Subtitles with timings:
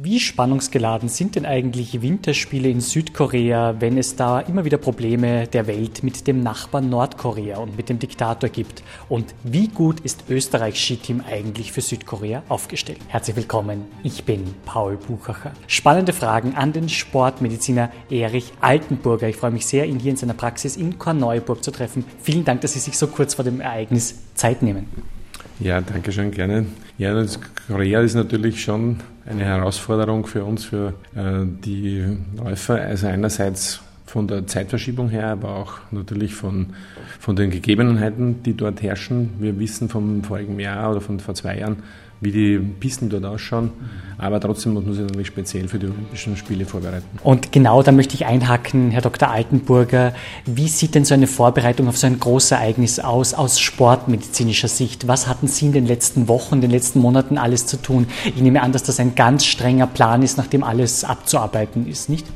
[0.00, 5.66] Wie spannungsgeladen sind denn eigentlich Winterspiele in Südkorea, wenn es da immer wieder Probleme der
[5.66, 8.84] Welt mit dem Nachbarn Nordkorea und mit dem Diktator gibt?
[9.08, 13.00] Und wie gut ist Österreichs Skiteam eigentlich für Südkorea aufgestellt?
[13.08, 15.50] Herzlich willkommen, ich bin Paul Buchacher.
[15.66, 19.28] Spannende Fragen an den Sportmediziner Erich Altenburger.
[19.28, 22.04] Ich freue mich sehr, ihn hier in seiner Praxis in Korneuburg zu treffen.
[22.22, 25.17] Vielen Dank, dass Sie sich so kurz vor dem Ereignis Zeit nehmen.
[25.60, 26.66] Ja, danke schön, gerne.
[26.98, 32.80] Ja, das Korea ist natürlich schon eine Herausforderung für uns, für äh, die Läufer.
[32.80, 36.68] Also einerseits von der Zeitverschiebung her, aber auch natürlich von,
[37.20, 39.34] von den Gegebenheiten, die dort herrschen.
[39.38, 41.82] Wir wissen vom vorigen Jahr oder von vor zwei Jahren,
[42.22, 43.70] wie die Pisten dort ausschauen.
[44.16, 47.06] Aber trotzdem muss man sich natürlich speziell für die Olympischen Spiele vorbereiten.
[47.22, 49.30] Und genau da möchte ich einhaken, Herr Dr.
[49.30, 50.14] Altenburger.
[50.46, 55.06] Wie sieht denn so eine Vorbereitung auf so ein Großereignis aus, aus sportmedizinischer Sicht?
[55.06, 58.06] Was hatten Sie in den letzten Wochen, den letzten Monaten alles zu tun?
[58.24, 62.26] Ich nehme an, dass das ein ganz strenger Plan ist, nachdem alles abzuarbeiten ist, nicht?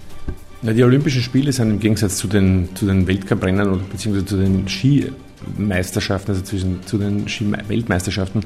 [0.63, 4.37] Ja, die Olympischen Spiele sind im Gegensatz zu den, zu den Weltcuprennen oder beziehungsweise zu
[4.37, 8.45] den Skimeisterschaften, also zwischen, zu den Ski-Weltmeisterschaften,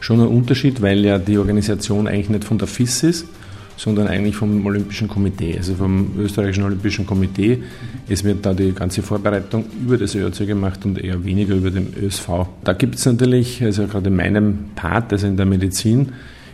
[0.00, 3.26] schon ein Unterschied, weil ja die Organisation eigentlich nicht von der FIS ist,
[3.76, 7.62] sondern eigentlich vom Olympischen Komitee, also vom österreichischen Olympischen Komitee.
[8.08, 11.92] Es wird da die ganze Vorbereitung über das ÖOC gemacht und eher weniger über den
[12.02, 12.46] ÖSV.
[12.64, 16.12] Da gibt es natürlich, also gerade in meinem Part, also in der Medizin,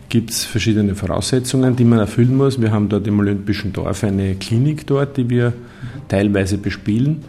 [0.09, 2.61] gibt es verschiedene Voraussetzungen, die man erfüllen muss.
[2.61, 5.53] Wir haben dort im Olympischen Dorf eine Klinik dort, die wir
[6.09, 7.25] teilweise bespielen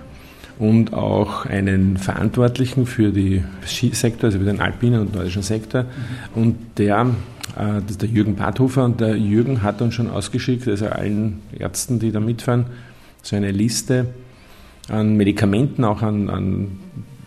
[0.60, 5.86] und auch einen Verantwortlichen für den Skisektor, also für den alpinen und nordischen Sektor.
[6.34, 7.08] Und der,
[7.58, 11.42] äh, das ist der Jürgen Badhofer, und der Jürgen hat uns schon ausgeschickt, also allen
[11.58, 12.68] Ärzten, die da mitfahren,
[13.22, 14.08] so eine Liste
[14.88, 16.68] an Medikamenten, auch an, an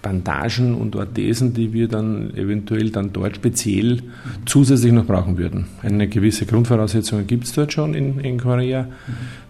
[0.08, 4.02] Bandagen und Orthesen, die wir dann eventuell dann dort speziell
[4.46, 5.66] zusätzlich noch brauchen würden.
[5.82, 8.86] Eine gewisse Grundvoraussetzung gibt es dort schon in, in Korea,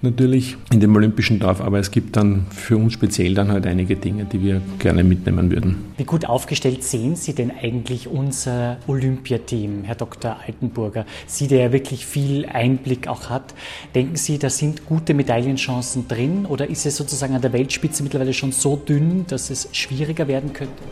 [0.02, 3.94] natürlich in dem Olympischen Dorf, aber es gibt dann für uns speziell dann halt einige
[3.94, 5.76] Dinge, die wir gerne mitnehmen würden.
[5.96, 10.38] Wie gut aufgestellt sehen Sie denn eigentlich unser Olympiateam, Herr Dr.
[10.44, 11.06] Altenburger?
[11.26, 13.54] Sie, der ja wirklich viel Einblick auch hat.
[13.94, 18.32] Denken Sie, da sind gute Medaillenchancen drin oder ist es sozusagen an der Weltspitze mittlerweile
[18.32, 20.82] schon so dünn, dass es schwieriger werden werden könnte?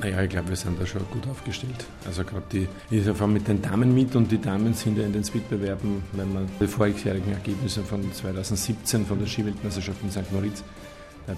[0.00, 1.84] Naja, ich glaube, wir sind da schon gut aufgestellt.
[2.06, 5.12] Also gerade die, ich fahre mit den Damen mit und die Damen sind ja in
[5.12, 10.32] den Wettbewerben, wenn man die vorjährigen Ergebnisse von 2017 von der Skiweltmeisterschaft in St.
[10.32, 10.64] Moritz,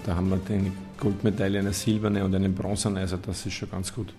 [0.05, 3.93] da haben wir eine Goldmedaille, eine silberne und eine bronzene, also das ist schon ganz
[3.93, 4.13] gut.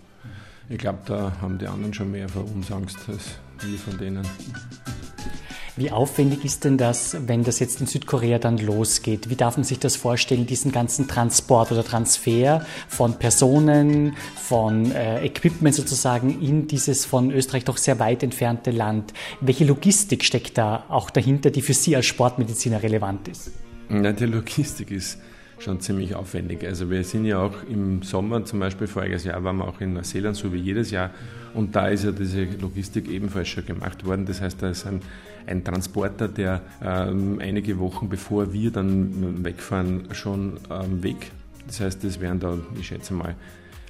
[0.69, 4.27] Ich glaube, da haben die anderen schon mehr vor uns Angst als wir von denen.
[5.77, 9.29] Wie aufwendig ist denn das, wenn das jetzt in Südkorea dann losgeht?
[9.29, 15.25] Wie darf man sich das vorstellen, diesen ganzen Transport oder Transfer von Personen, von äh,
[15.25, 19.15] Equipment sozusagen in dieses von Österreich doch sehr weit entfernte Land?
[19.41, 23.51] Welche Logistik steckt da auch dahinter, die für Sie als Sportmediziner relevant ist?
[23.91, 25.19] Ja, die Logistik ist
[25.59, 26.65] schon ziemlich aufwendig.
[26.65, 29.95] Also wir sind ja auch im Sommer, zum Beispiel voriges Jahr waren wir auch in
[29.95, 31.11] Neuseeland, so wie jedes Jahr.
[31.53, 34.25] Und da ist ja diese Logistik ebenfalls schon gemacht worden.
[34.27, 35.01] Das heißt, da ist ein,
[35.47, 41.31] ein Transporter, der ähm, einige Wochen bevor wir dann wegfahren, schon ähm, weg.
[41.67, 43.35] Das heißt, das wären da, ich schätze mal,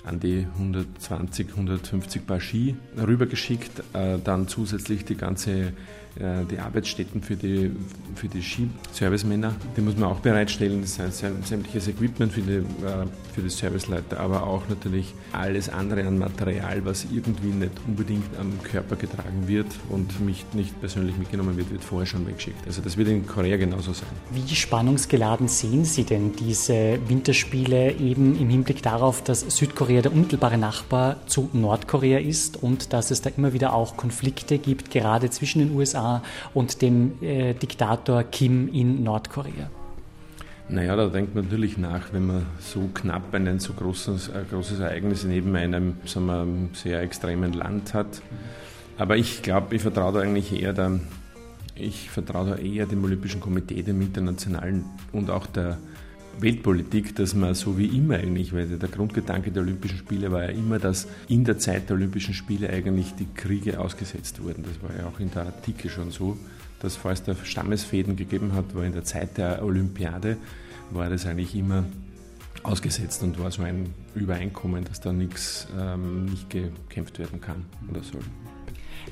[0.04, 5.72] an die 120, 150 Paar Ski rübergeschickt, äh, dann zusätzlich die ganze
[6.16, 7.72] die Arbeitsstätten für die,
[8.14, 10.82] für die Ski-Servicemänner, die muss man auch bereitstellen.
[10.82, 16.06] Das heißt sämtliches Equipment für die, äh, für die Serviceleiter, aber auch natürlich alles andere
[16.06, 21.56] an Material, was irgendwie nicht unbedingt am Körper getragen wird und mich nicht persönlich mitgenommen
[21.56, 22.64] wird, wird vorher schon weggeschickt.
[22.66, 24.08] Also das wird in Korea genauso sein.
[24.30, 30.58] Wie spannungsgeladen sehen Sie denn diese Winterspiele eben im Hinblick darauf, dass Südkorea der unmittelbare
[30.58, 35.58] Nachbar zu Nordkorea ist und dass es da immer wieder auch Konflikte gibt, gerade zwischen
[35.58, 36.03] den USA
[36.54, 39.70] und dem äh, Diktator Kim in Nordkorea?
[40.68, 44.80] Naja, da denkt man natürlich nach, wenn man so knapp ein so großes, ein großes
[44.80, 48.22] Ereignis neben einem sagen wir, sehr extremen Land hat.
[48.96, 51.00] Aber ich glaube, ich vertraue da eigentlich eher der,
[51.74, 55.76] ich vertraue da eher dem Olympischen Komitee, dem internationalen und auch der
[56.40, 60.50] Weltpolitik, dass man so wie immer eigentlich, weil der Grundgedanke der Olympischen Spiele war ja
[60.50, 64.64] immer, dass in der Zeit der Olympischen Spiele eigentlich die Kriege ausgesetzt wurden.
[64.64, 66.36] Das war ja auch in der Artikel schon so,
[66.80, 70.36] dass falls da Stammesfäden gegeben hat, war in der Zeit der Olympiade,
[70.90, 71.84] war das eigentlich immer
[72.62, 78.02] ausgesetzt und war so ein Übereinkommen, dass da nichts ähm, nicht gekämpft werden kann oder
[78.02, 78.22] soll.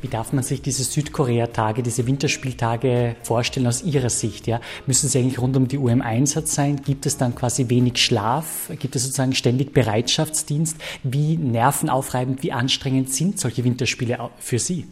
[0.00, 4.46] Wie darf man sich diese Südkorea-Tage, diese Winterspieltage vorstellen aus Ihrer Sicht?
[4.46, 4.60] Ja?
[4.86, 6.80] Müssen sie eigentlich rund um die Uhr im Einsatz sein?
[6.82, 8.70] Gibt es dann quasi wenig Schlaf?
[8.78, 10.76] Gibt es sozusagen ständig Bereitschaftsdienst?
[11.02, 14.86] Wie nervenaufreibend, wie anstrengend sind solche Winterspiele für Sie?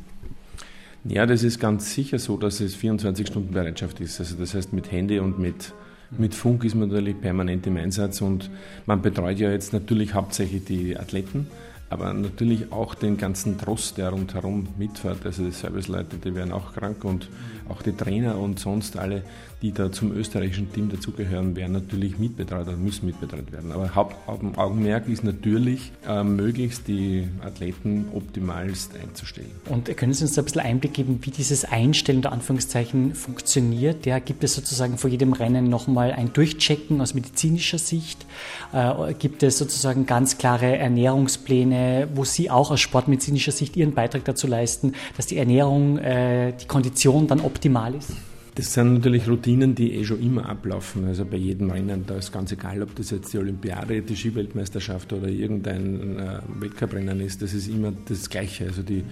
[1.04, 4.20] Ja, das ist ganz sicher so, dass es 24 Stunden Bereitschaft ist.
[4.20, 5.72] Also das heißt, mit Handy und mit,
[6.10, 8.50] mit Funk ist man natürlich permanent im Einsatz und
[8.84, 11.46] man betreut ja jetzt natürlich hauptsächlich die Athleten,
[11.90, 15.26] aber natürlich auch den ganzen Trost, der rundherum mitfährt.
[15.26, 17.28] Also die Serviceleute, die werden auch krank und
[17.70, 19.22] auch die Trainer und sonst alle,
[19.62, 23.72] die da zum österreichischen Team dazugehören, werden natürlich mitbetreut oder müssen mitbetreut werden.
[23.72, 29.50] Aber Hauptaugenmerk ist natürlich, äh, möglichst die Athleten optimalst einzustellen.
[29.68, 34.06] Und können Sie uns da ein bisschen Einblick geben, wie dieses Einstellen der Anführungszeichen funktioniert?
[34.06, 38.24] Ja, gibt es sozusagen vor jedem Rennen nochmal ein Durchchecken aus medizinischer Sicht?
[38.72, 44.24] Äh, gibt es sozusagen ganz klare Ernährungspläne, wo Sie auch aus sportmedizinischer Sicht Ihren Beitrag
[44.24, 47.59] dazu leisten, dass die Ernährung, äh, die Kondition dann optimal
[47.94, 48.12] ist?
[48.56, 51.04] Das sind natürlich Routinen, die eh schon immer ablaufen.
[51.06, 55.12] Also bei jedem Rennen, da ist ganz egal, ob das jetzt die Olympiade, die Skiweltmeisterschaft
[55.12, 58.66] oder irgendein äh, Weltcuprennen ist, das ist immer das Gleiche.
[58.66, 59.04] Also die,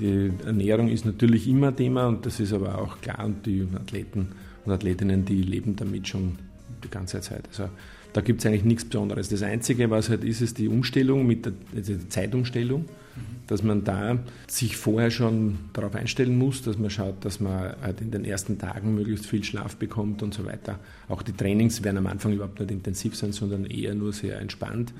[0.00, 4.32] die Ernährung ist natürlich immer Thema und das ist aber auch klar und die Athleten
[4.64, 6.36] und Athletinnen, die leben damit schon
[6.82, 7.46] die ganze Zeit.
[7.48, 7.70] Also
[8.12, 9.28] da gibt es eigentlich nichts Besonderes.
[9.28, 12.86] Das Einzige, was halt ist, ist die Umstellung mit der, also die Zeitumstellung
[13.46, 18.00] dass man da sich vorher schon darauf einstellen muss, dass man schaut, dass man halt
[18.00, 20.78] in den ersten Tagen möglichst viel Schlaf bekommt und so weiter.
[21.08, 24.92] Auch die Trainings werden am Anfang überhaupt nicht intensiv sein, sondern eher nur sehr entspannt.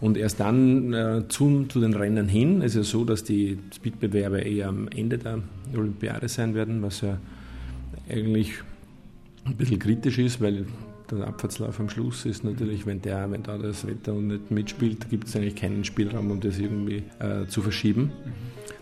[0.00, 3.58] Und erst dann äh, zu, zu, den Rennen hin, ist es ja so, dass die
[3.74, 5.40] Speedbewerbe eher am Ende der
[5.74, 7.18] Olympiade sein werden, was ja
[8.08, 8.52] eigentlich
[9.44, 10.66] ein bisschen kritisch ist, weil
[11.10, 15.28] der Abfahrtslauf am Schluss ist natürlich, wenn, der, wenn da das Wetter nicht mitspielt, gibt
[15.28, 18.12] es eigentlich keinen Spielraum, um das irgendwie äh, zu verschieben.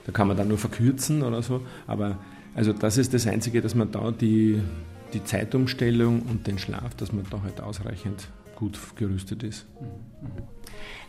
[0.04, 1.60] Da kann man dann nur verkürzen oder so.
[1.86, 2.18] Aber
[2.54, 4.60] also das ist das Einzige, dass man da die,
[5.12, 9.66] die Zeitumstellung und den Schlaf, dass man da halt ausreichend gut gerüstet ist.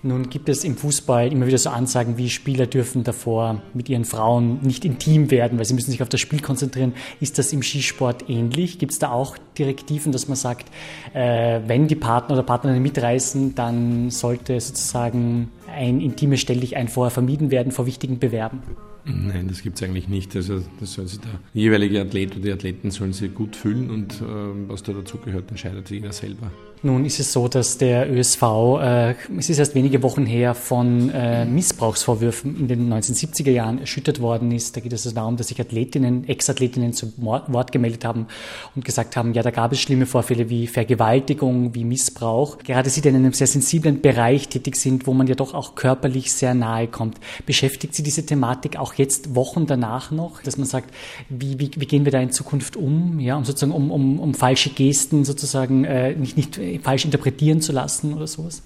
[0.03, 4.05] Nun gibt es im Fußball immer wieder so Ansagen wie Spieler dürfen davor mit ihren
[4.05, 6.93] Frauen nicht intim werden, weil sie müssen sich auf das Spiel konzentrieren.
[7.19, 8.77] Ist das im Skisport ähnlich?
[8.77, 10.69] Gibt es da auch Direktiven, dass man sagt,
[11.13, 17.49] äh, wenn die Partner oder Partnerinnen mitreisen, dann sollte sozusagen ein intimes Stelldichein vorher vermieden
[17.49, 18.61] werden vor wichtigen Bewerben?
[19.03, 20.35] Nein, das gibt es eigentlich nicht.
[20.35, 24.21] Also das soll sich der jeweilige Athlet oder die Athleten sollen sich gut fühlen und
[24.21, 24.25] äh,
[24.67, 26.51] was da dazugehört, entscheidet jeder selber.
[26.83, 28.43] Nun ist es so, dass der ÖSV,
[28.81, 34.21] äh, es ist erst wenige Wochen her, von äh, Missbrauchsvorwürfen in den 1970er Jahren erschüttert
[34.21, 34.77] worden ist.
[34.77, 38.27] Da geht es also darum, dass sich Athletinnen, Ex-Athletinnen zu Wort gemeldet haben
[38.75, 42.59] und gesagt haben, ja, da gab es schlimme Vorfälle wie Vergewaltigung, wie Missbrauch.
[42.59, 45.73] Gerade sie, die in einem sehr sensiblen Bereich tätig sind, wo man ja doch auch
[45.73, 47.17] körperlich sehr nahe kommt.
[47.47, 50.93] Beschäftigt Sie diese Thematik auch jetzt Wochen danach noch, dass man sagt,
[51.29, 54.33] wie, wie, wie gehen wir da in Zukunft um, ja, um sozusagen um, um, um
[54.35, 58.61] falsche Gesten sozusagen äh, nicht, nicht falsch interpretieren zu lassen oder sowas?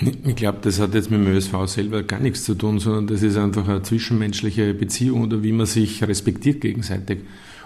[0.00, 3.22] Ich glaube, das hat jetzt mit dem ÖSV selber gar nichts zu tun, sondern das
[3.22, 7.20] ist einfach eine zwischenmenschliche Beziehung oder wie man sich respektiert gegenseitig.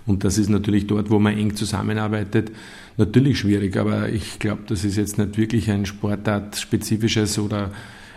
[0.07, 2.51] Und das ist natürlich dort, wo man eng zusammenarbeitet,
[2.99, 3.77] natürlich schwierig.
[3.79, 7.71] Aber ich glaube, das ist jetzt nicht wirklich ein Sportart-spezifisches oder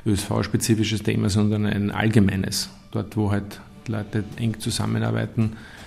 [0.05, 2.69] ÖSV-spezifisches Thema, sondern ein allgemeines.
[2.91, 5.80] Dort, wo halt Leute eng zusammenarbeiten, äh,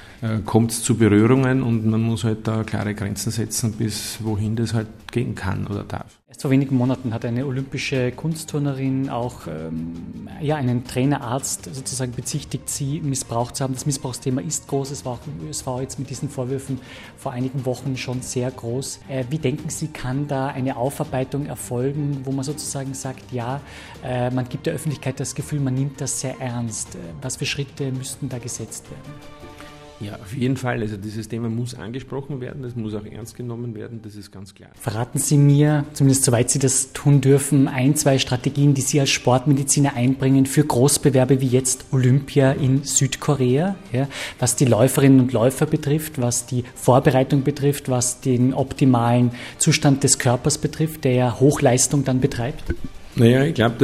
[0.44, 4.74] kommt es zu Berührungen und man muss halt da klare Grenzen setzen, bis wohin das
[4.74, 6.20] halt gehen kann oder darf.
[6.34, 12.68] Erst vor wenigen Monaten hat eine olympische Kunstturnerin auch ähm, ja, einen Trainerarzt sozusagen bezichtigt,
[12.68, 13.74] sie missbraucht zu haben.
[13.74, 14.90] Das Missbrauchsthema ist groß.
[14.90, 16.80] Es war im ÖSV jetzt mit diesen Vorwürfen
[17.16, 18.98] vor einigen Wochen schon sehr groß.
[19.08, 23.60] Äh, wie denken Sie, kann da eine Aufarbeitung erfolgen, wo man sozusagen sagt, ja,
[24.02, 26.96] äh, man gibt der Öffentlichkeit das Gefühl, man nimmt das sehr ernst.
[26.96, 29.53] Äh, was für Schritte müssten da gesetzt werden?
[30.04, 30.80] Ja, auf jeden Fall.
[30.80, 34.54] Also dieses Thema muss angesprochen werden, es muss auch ernst genommen werden, das ist ganz
[34.54, 34.70] klar.
[34.74, 39.10] Verraten Sie mir, zumindest soweit Sie das tun dürfen, ein, zwei Strategien, die Sie als
[39.10, 44.08] Sportmediziner einbringen für Großbewerbe wie jetzt Olympia in Südkorea, ja,
[44.38, 50.18] was die Läuferinnen und Läufer betrifft, was die Vorbereitung betrifft, was den optimalen Zustand des
[50.18, 52.74] Körpers betrifft, der ja Hochleistung dann betreibt?
[53.16, 53.76] Naja, ich glaube,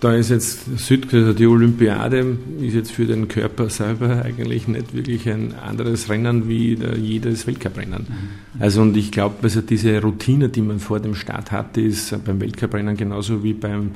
[0.00, 4.94] da ist jetzt Süd, also die Olympiade ist jetzt für den Körper selber eigentlich nicht
[4.94, 8.06] wirklich ein anderes Rennen wie jedes Weltcuprennen.
[8.08, 8.60] Mhm.
[8.60, 12.40] Also und ich glaube, also diese Routine, die man vor dem Start hat, ist beim
[12.40, 13.92] Weltcuprennen genauso wie beim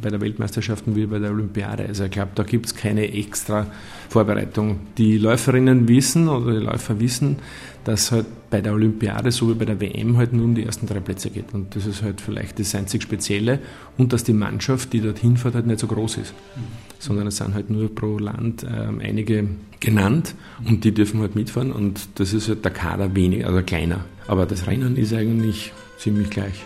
[0.00, 1.86] bei der Weltmeisterschaften wie bei der Olympiade.
[1.86, 3.66] Also ich glaube, da gibt es keine extra
[4.08, 4.80] Vorbereitung.
[4.98, 7.36] Die Läuferinnen wissen oder die Läufer wissen,
[7.84, 10.86] dass halt bei der Olympiade so wie bei der WM halt nur um die ersten
[10.86, 11.52] drei Plätze geht.
[11.52, 13.58] Und das ist halt vielleicht das einzig Spezielle
[13.98, 16.34] und dass die Mannschaft, die dorthin fährt, halt nicht so groß ist.
[16.98, 19.48] Sondern es sind halt nur pro Land ähm, einige
[19.80, 20.34] genannt
[20.64, 24.04] und die dürfen halt mitfahren und das ist halt der Kader weniger, also kleiner.
[24.26, 26.64] Aber das Rennen ist eigentlich ziemlich gleich.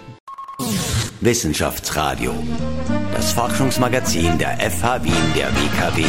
[1.20, 2.32] Wissenschaftsradio.
[3.12, 6.04] Das Forschungsmagazin der FH Wien der WKW.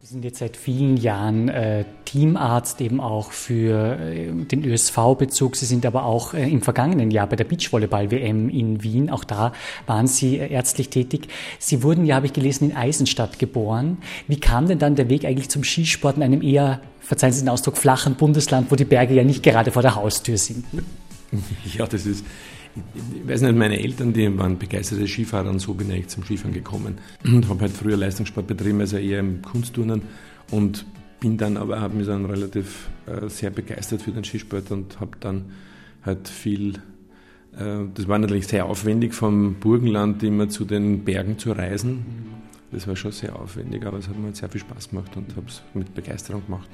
[0.00, 5.56] Sie sind jetzt seit vielen Jahren äh, Teamarzt eben auch für äh, den ÖSV-Bezug.
[5.56, 9.54] Sie sind aber auch äh, im vergangenen Jahr bei der Beachvolleyball-WM in Wien, auch da
[9.86, 11.28] waren Sie äh, ärztlich tätig.
[11.58, 13.96] Sie wurden ja, habe ich gelesen, in Eisenstadt geboren.
[14.28, 17.48] Wie kam denn dann der Weg eigentlich zum Skisport in einem eher, verzeihen Sie den
[17.48, 20.66] Ausdruck, flachen Bundesland, wo die Berge ja nicht gerade vor der Haustür sind?
[21.76, 22.24] Ja, das ist,
[23.14, 26.52] ich weiß nicht, meine Eltern, die waren begeisterte Skifahrer und so bin ich zum Skifahren
[26.52, 26.98] gekommen.
[27.24, 30.02] Und habe halt früher Leistungssport betrieben, also eher im Kunstturnen
[30.50, 30.84] und
[31.20, 35.12] bin dann aber, habe mich dann relativ äh, sehr begeistert für den Skisport und habe
[35.20, 35.46] dann
[36.04, 36.74] halt viel,
[37.56, 42.04] äh, das war natürlich sehr aufwendig, vom Burgenland immer zu den Bergen zu reisen.
[42.72, 45.36] Das war schon sehr aufwendig, aber es hat mir halt sehr viel Spaß gemacht und
[45.36, 46.68] habe es mit Begeisterung gemacht.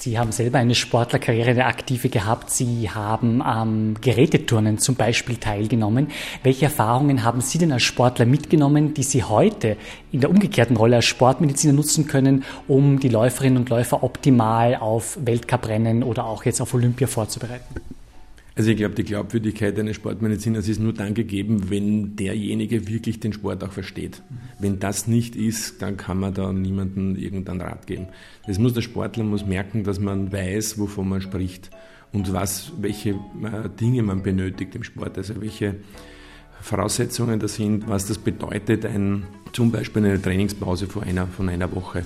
[0.00, 2.50] Sie haben selber eine Sportlerkarriere, eine aktive gehabt.
[2.50, 6.12] Sie haben am Geräteturnen zum Beispiel teilgenommen.
[6.44, 9.76] Welche Erfahrungen haben Sie denn als Sportler mitgenommen, die Sie heute
[10.12, 15.18] in der umgekehrten Rolle als Sportmediziner nutzen können, um die Läuferinnen und Läufer optimal auf
[15.20, 17.97] Weltcuprennen oder auch jetzt auf Olympia vorzubereiten?
[18.58, 23.32] Also ich glaube, die Glaubwürdigkeit eines Sportmediziners ist nur dann gegeben, wenn derjenige wirklich den
[23.32, 24.20] Sport auch versteht.
[24.58, 28.08] Wenn das nicht ist, dann kann man da niemandem irgendeinen Rat geben.
[28.48, 31.70] Das muss der Sportler muss merken, dass man weiß, wovon man spricht
[32.12, 35.76] und was, welche äh, Dinge man benötigt im Sport, also welche
[36.60, 39.22] Voraussetzungen da sind, was das bedeutet, ein,
[39.52, 42.04] zum Beispiel eine Trainingspause von einer, von einer Woche.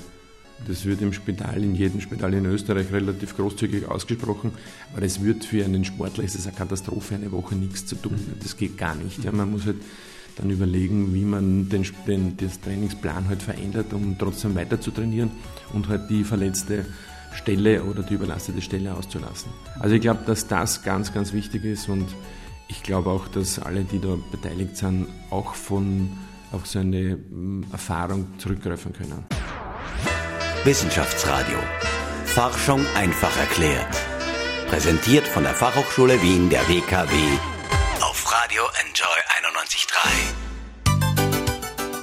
[0.66, 4.52] Das wird im Spital, in jedem Spital in Österreich relativ großzügig ausgesprochen,
[4.92, 8.18] aber das wird für einen Sportler, ist es eine Katastrophe, eine Woche nichts zu tun.
[8.40, 9.24] Das geht gar nicht.
[9.24, 9.76] Ja, man muss halt
[10.36, 15.30] dann überlegen, wie man den, den das Trainingsplan halt verändert, um trotzdem weiter zu trainieren
[15.72, 16.86] und halt die verletzte
[17.34, 19.52] Stelle oder die überlastete Stelle auszulassen.
[19.78, 22.06] Also ich glaube, dass das ganz, ganz wichtig ist und
[22.68, 26.10] ich glaube auch, dass alle, die da beteiligt sind, auch von
[26.52, 29.24] auf so eine mm, Erfahrung zurückgreifen können.
[30.64, 31.58] Wissenschaftsradio.
[32.24, 33.96] Forschung einfach erklärt.
[34.68, 37.12] Präsentiert von der Fachhochschule Wien der WKW
[38.00, 39.08] auf Radio Enjoy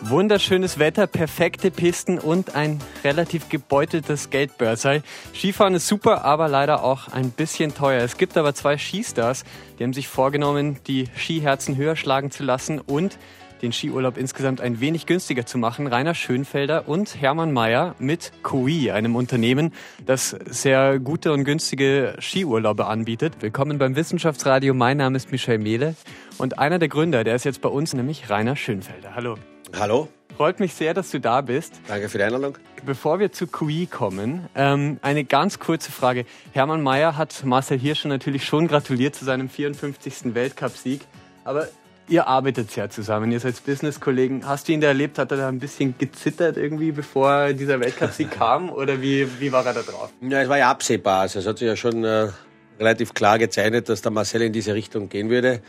[0.03, 0.09] 91.3.
[0.09, 5.03] Wunderschönes Wetter, perfekte Pisten und ein relativ gebeuteltes Geldbörserl.
[5.33, 8.03] Skifahren ist super, aber leider auch ein bisschen teuer.
[8.03, 9.45] Es gibt aber zwei Skistars,
[9.77, 13.17] die haben sich vorgenommen, die Skiherzen höher schlagen zu lassen und
[13.61, 15.87] den Skiurlaub insgesamt ein wenig günstiger zu machen.
[15.87, 19.73] Rainer Schönfelder und Hermann Mayer mit Kui, einem Unternehmen,
[20.05, 23.33] das sehr gute und günstige Skiurlaube anbietet.
[23.41, 24.73] Willkommen beim Wissenschaftsradio.
[24.73, 25.95] Mein Name ist Michel Mehle
[26.37, 29.15] und einer der Gründer, der ist jetzt bei uns, nämlich Rainer Schönfelder.
[29.15, 29.35] Hallo.
[29.77, 30.07] Hallo.
[30.39, 31.81] Freut mich sehr, dass du da bist.
[31.89, 32.57] Danke für die Einladung.
[32.85, 36.25] Bevor wir zu QI kommen, ähm, eine ganz kurze Frage.
[36.53, 40.33] Hermann Mayer hat Marcel Hirscher natürlich schon gratuliert zu seinem 54.
[40.33, 41.01] Weltcupsieg.
[41.43, 41.67] Aber
[42.09, 44.45] ihr arbeitet ja zusammen, ihr seid Business-Kollegen.
[44.45, 45.17] Hast du ihn da erlebt?
[45.17, 48.69] Hat er da ein bisschen gezittert irgendwie, bevor dieser Weltcup-Sieg kam?
[48.69, 50.11] Oder wie, wie war er da drauf?
[50.21, 51.21] Ja, es war ja absehbar.
[51.21, 52.29] Also es hat sich ja schon äh,
[52.79, 55.61] relativ klar gezeichnet, dass der Marcel in diese Richtung gehen würde.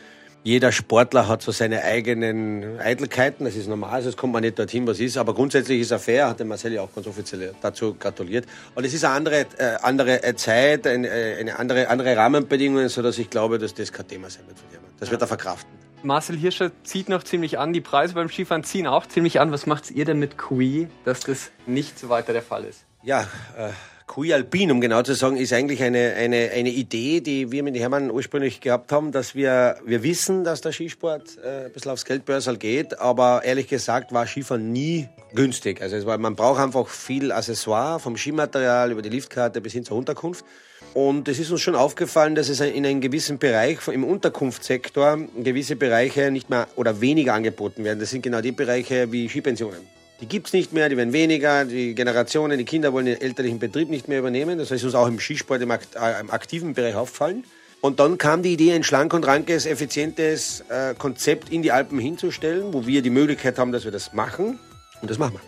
[0.43, 4.87] Jeder Sportler hat so seine eigenen Eitelkeiten, das ist normal, sonst kommt man nicht dorthin,
[4.87, 5.19] was ist.
[5.19, 8.47] Aber grundsätzlich ist er fair, hat der Marcel ja auch ganz offiziell dazu gratuliert.
[8.75, 12.89] Und es ist eine andere, äh, andere äh, Zeit, eine, äh, eine andere, andere Rahmenbedingungen,
[12.89, 14.97] sodass ich glaube, dass das kein Thema sein wird für jemanden.
[14.99, 15.90] Das wird er verkraften.
[16.03, 19.53] Marcel Hirscher zieht noch ziemlich an, die Preise beim Skifahren ziehen auch ziemlich an.
[19.53, 22.85] Was macht ihr denn mit Kui, dass das nicht so weiter der Fall ist?
[23.03, 23.23] Ja,
[23.57, 23.71] äh,
[24.07, 27.79] Kui Alpin, um genau zu sagen, ist eigentlich eine, eine, eine Idee, die wir mit
[27.79, 32.05] Hermann ursprünglich gehabt haben, dass wir, wir wissen, dass der Skisport äh, ein bisschen aufs
[32.05, 35.81] Geldbörsal geht, aber ehrlich gesagt war Skifahren nie günstig.
[35.81, 39.85] Also es war, man braucht einfach viel Accessoire, vom Skimaterial über die Liftkarte bis hin
[39.85, 40.45] zur Unterkunft.
[40.93, 45.77] Und es ist uns schon aufgefallen, dass es in einem gewissen Bereich im Unterkunftssektor gewisse
[45.77, 48.01] Bereiche nicht mehr oder weniger angeboten werden.
[48.01, 49.81] Das sind genau die Bereiche wie Skipensionen.
[50.21, 53.89] Die gibt's nicht mehr, die werden weniger, die Generationen, die Kinder wollen den elterlichen Betrieb
[53.89, 54.59] nicht mehr übernehmen.
[54.59, 57.45] Das heißt uns auch im Skisport, im, äh, aktiven Bereich auffallen.
[57.81, 61.99] Und dann kam die Idee, ein schlank und rankes, effizientes äh, Konzept in die Alpen
[61.99, 64.59] hinzustellen, wo wir die Möglichkeit haben, dass wir das machen.
[65.01, 65.41] Und das machen wir.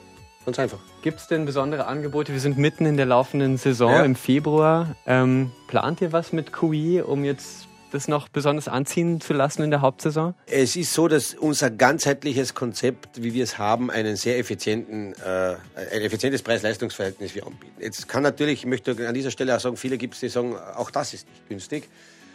[0.46, 0.91] Ganz einfach.
[1.02, 2.32] Gibt es denn besondere Angebote?
[2.32, 4.04] Wir sind mitten in der laufenden Saison ja.
[4.04, 4.94] im Februar.
[5.04, 9.70] Ähm, plant ihr was mit QI, um jetzt das noch besonders anziehen zu lassen in
[9.70, 10.34] der Hauptsaison?
[10.46, 15.56] Es ist so, dass unser ganzheitliches Konzept, wie wir es haben, einen sehr effizienten, äh,
[15.74, 17.74] ein effizientes Preis-Leistungs-Verhältnis wir anbieten.
[17.80, 20.54] Jetzt kann natürlich, ich möchte an dieser Stelle auch sagen, viele gibt es, die sagen,
[20.76, 21.88] auch das ist nicht günstig.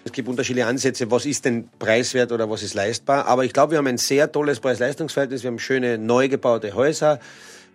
[0.03, 3.27] Es gibt unterschiedliche Ansätze, was ist denn preiswert oder was ist leistbar.
[3.27, 5.43] Aber ich glaube, wir haben ein sehr tolles Preis-Leistungs-Verhältnis.
[5.43, 7.21] Wir haben schöne, neu gebaute Häuser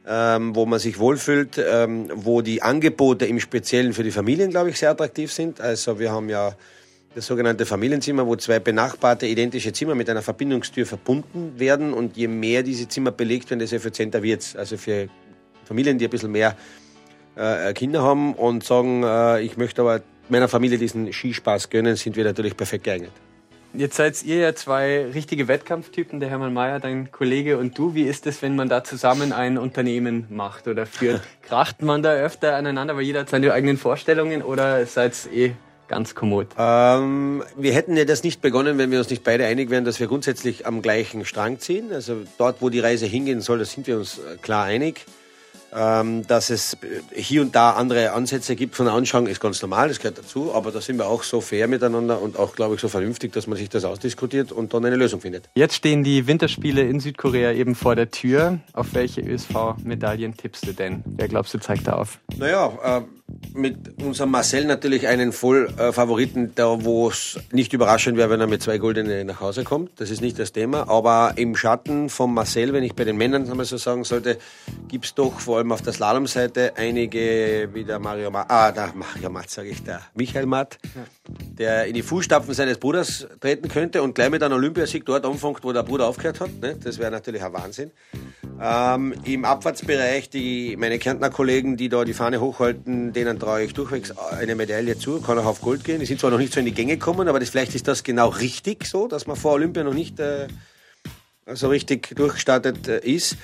[0.07, 4.71] ähm, wo man sich wohlfühlt, ähm, wo die Angebote im Speziellen für die Familien, glaube
[4.71, 5.61] ich, sehr attraktiv sind.
[5.61, 6.55] Also wir haben ja
[7.15, 11.93] das sogenannte Familienzimmer, wo zwei benachbarte identische Zimmer mit einer Verbindungstür verbunden werden.
[11.93, 14.57] Und je mehr diese Zimmer belegt werden, desto effizienter wird es.
[14.57, 15.09] Also für
[15.65, 16.57] Familien, die ein bisschen mehr
[17.37, 22.17] äh, Kinder haben und sagen, äh, ich möchte aber meiner Familie diesen Skispaß gönnen, sind
[22.17, 23.13] wir natürlich perfekt geeignet.
[23.75, 27.95] Jetzt seid ihr ja zwei richtige Wettkampftypen, der Hermann Mayer, dein Kollege und du.
[27.95, 31.23] Wie ist es, wenn man da zusammen ein Unternehmen macht oder führt?
[31.43, 35.53] Kracht man da öfter aneinander, weil jeder hat seine eigenen Vorstellungen oder seid ihr eh
[35.89, 36.49] ganz kommod?
[36.59, 40.01] Ähm, wir hätten ja das nicht begonnen, wenn wir uns nicht beide einig wären, dass
[40.01, 41.93] wir grundsätzlich am gleichen Strang ziehen.
[41.93, 45.07] Also dort, wo die Reise hingehen soll, da sind wir uns äh, klar einig.
[45.75, 46.77] Ähm, dass es
[47.15, 50.55] hier und da andere Ansätze gibt von der Anschauung, ist ganz normal, das gehört dazu,
[50.55, 53.47] aber da sind wir auch so fair miteinander und auch, glaube ich, so vernünftig, dass
[53.47, 55.49] man sich das ausdiskutiert und dann eine Lösung findet.
[55.55, 58.59] Jetzt stehen die Winterspiele in Südkorea eben vor der Tür.
[58.75, 61.03] Auf welche ÖSV-Medaillen tippst du denn?
[61.07, 62.19] Wer glaubst du zeigt da auf?
[62.37, 63.03] Naja, äh,
[63.55, 68.63] mit unserem Marcel natürlich einen Vollfavoriten, da wo es nicht überraschend wäre, wenn er mit
[68.63, 70.01] zwei Goldene nach Hause kommt.
[70.01, 70.89] Das ist nicht das Thema.
[70.89, 74.39] Aber im Schatten von Marcel, wenn ich bei den Männern einmal so sagen sollte,
[74.89, 78.93] gibt es doch vor allem auf der Slalomseite einige, wie der Mario Matt, ah, der
[78.95, 81.03] Mario Matt, sage ich, der Michael Matt, ja.
[81.59, 85.63] Der in die Fußstapfen seines Bruders treten könnte und gleich mit einem Olympiasieg dort anfängt,
[85.63, 86.51] wo der Bruder aufgehört hat.
[86.61, 86.77] Ne?
[86.83, 87.91] Das wäre natürlich ein Wahnsinn.
[88.61, 93.75] Ähm, Im Abfahrtsbereich die, meine Kärntner Kollegen, die da die Fahne hochhalten, denen traue ich
[93.75, 96.01] durchwegs eine Medaille zu, kann auch auf Gold gehen.
[96.01, 98.05] Die sind zwar noch nicht so in die Gänge gekommen, aber das, vielleicht ist das
[98.05, 100.47] genau richtig so, dass man vor Olympia noch nicht äh,
[101.47, 103.37] so richtig durchgestartet äh, ist.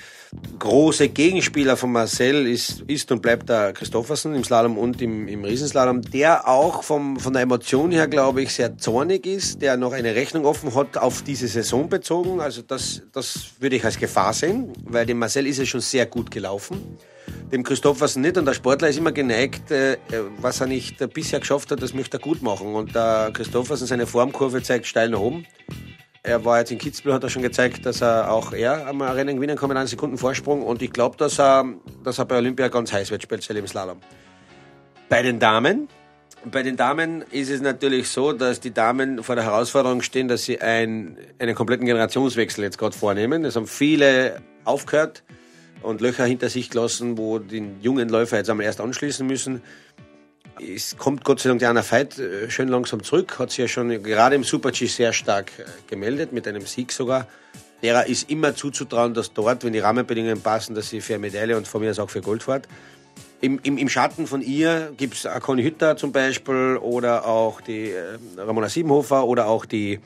[0.59, 5.43] Große Gegenspieler von Marcel ist, ist und bleibt der Christoffersen im Slalom und im, im
[5.43, 9.91] Riesenslalom, der auch vom, von der Emotion her, glaube ich, sehr zornig ist, der noch
[9.91, 12.41] eine Rechnung offen hat auf diese Saison bezogen.
[12.41, 16.05] Also das, das würde ich als Gefahr sehen, weil dem Marcel ist es schon sehr
[16.05, 16.99] gut gelaufen.
[17.51, 19.97] Dem Christoffersen nicht und der Sportler ist immer geneigt, äh,
[20.37, 22.75] was er nicht bisher geschafft hat, das möchte er gut machen.
[22.75, 25.47] Und der Christoffersen, seine Formkurve zeigt steil nach oben.
[26.21, 29.37] Er war jetzt in Kitzbühel, hat er schon gezeigt, dass er auch er am Rennen
[29.37, 30.63] gewinnen kann mit einem Sekunden Vorsprung.
[30.63, 31.65] Und ich glaube, dass er,
[32.03, 33.99] dass er bei Olympia ganz heiß wird, speziell im Slalom.
[35.07, 35.87] Bei den Damen,
[36.45, 40.43] bei den Damen ist es natürlich so, dass die Damen vor der Herausforderung stehen, dass
[40.43, 43.45] sie ein, einen kompletten Generationswechsel jetzt gerade vornehmen.
[43.45, 45.23] Es haben viele aufgehört
[45.81, 49.61] und Löcher hinter sich gelassen, wo die jungen Läufer jetzt einmal erst anschließen müssen.
[50.61, 54.03] Es kommt Gott sei Dank Diana Veit äh, schön langsam zurück, hat sich ja schon
[54.03, 57.27] gerade im Super-G sehr stark äh, gemeldet, mit einem Sieg sogar.
[57.81, 61.67] Derer ist immer zuzutrauen, dass dort, wenn die Rahmenbedingungen passen, dass sie für Medaille und
[61.67, 62.67] von mir aus auch für Gold fährt.
[63.41, 67.91] Im, im, Im Schatten von ihr gibt es Conny Hütter zum Beispiel oder auch die
[67.91, 69.99] äh, Ramona Siebenhofer oder auch die,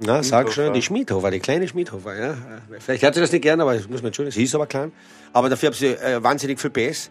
[0.00, 2.16] na, sag schon, die Schmiedhofer, die kleine Schmiedhofer.
[2.16, 2.36] Ja.
[2.78, 4.92] Vielleicht hat sie das nicht gern, aber das muss man entschuldigen, sie ist aber klein.
[5.32, 7.10] Aber dafür hat sie äh, wahnsinnig viel Bass.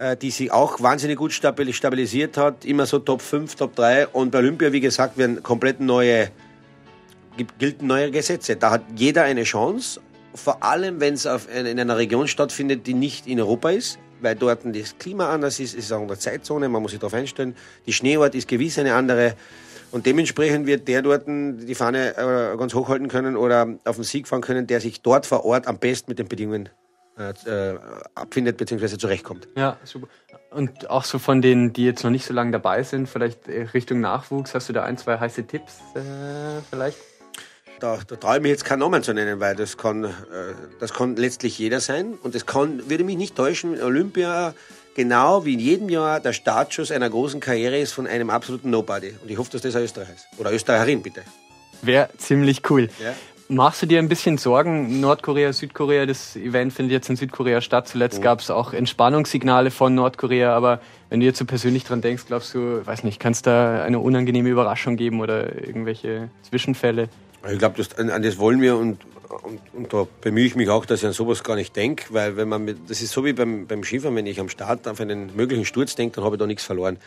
[0.00, 4.30] Äh, die sich auch wahnsinnig gut stabilisiert hat, immer so Top 5, Top 3 und
[4.30, 6.30] bei Olympia, wie gesagt, werden komplett neue,
[7.58, 8.56] gelten neue Gesetze.
[8.56, 10.00] Da hat jeder eine Chance,
[10.34, 14.60] vor allem wenn es in einer Region stattfindet, die nicht in Europa ist, weil dort
[14.64, 17.54] das Klima anders ist, es ist auch eine Zeitzone, man muss sich darauf einstellen.
[17.84, 19.34] Die Schneeort ist gewiss eine andere.
[19.90, 24.28] Und dementsprechend wird der dort die Fahne äh, ganz hochhalten können oder auf den Sieg
[24.28, 26.70] fahren können, der sich dort vor Ort am besten mit den Bedingungen
[27.20, 27.78] äh,
[28.14, 28.98] abfindet bzw.
[28.98, 29.48] zurechtkommt.
[29.56, 30.08] Ja, super.
[30.50, 34.00] Und auch so von denen, die jetzt noch nicht so lange dabei sind, vielleicht Richtung
[34.00, 36.98] Nachwuchs, hast du da ein, zwei heiße Tipps äh, vielleicht?
[37.78, 40.08] Da, da traue ich mich jetzt keinen Namen zu nennen, weil das kann, äh,
[40.80, 42.18] das kann letztlich jeder sein.
[42.22, 44.54] Und es kann, würde mich nicht täuschen, Olympia
[44.94, 49.14] genau wie in jedem Jahr der Startschuss einer großen Karriere ist von einem absoluten Nobody.
[49.22, 50.26] Und ich hoffe, dass das ein Österreich ist.
[50.36, 51.22] Oder Österreicherin, bitte.
[51.80, 52.90] Wäre ziemlich cool.
[53.02, 53.14] Ja.
[53.52, 55.00] Machst du dir ein bisschen Sorgen?
[55.00, 57.88] Nordkorea, Südkorea, das Event findet jetzt in Südkorea statt.
[57.88, 58.22] Zuletzt oh.
[58.22, 62.54] gab es auch Entspannungssignale von Nordkorea, aber wenn du jetzt so persönlich dran denkst, glaubst
[62.54, 67.08] du, weiß nicht, kann es da eine unangenehme Überraschung geben oder irgendwelche Zwischenfälle?
[67.50, 68.98] Ich glaube, an, an, das wollen wir und,
[69.42, 72.36] und, und, da bemühe ich mich auch, dass ich an sowas gar nicht denke, weil
[72.36, 75.00] wenn man mit, das ist so wie beim, beim Skifahren, wenn ich am Start auf
[75.00, 76.98] einen möglichen Sturz denke, dann habe ich da nichts verloren.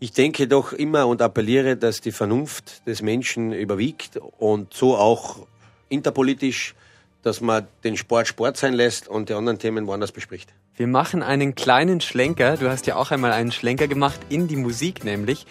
[0.00, 5.46] Ich denke doch immer und appelliere, dass die Vernunft des Menschen überwiegt und so auch
[5.88, 6.74] interpolitisch,
[7.22, 10.52] dass man den Sport Sport sein lässt und die anderen Themen woanders bespricht.
[10.76, 12.56] Wir machen einen kleinen Schlenker.
[12.56, 15.46] Du hast ja auch einmal einen Schlenker gemacht in die Musik nämlich.